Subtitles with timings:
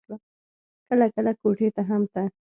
[0.89, 2.21] کله کله کوټې ته هم ته.